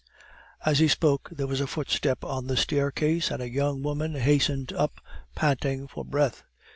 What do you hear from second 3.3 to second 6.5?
a young woman hastened up, panting for breath.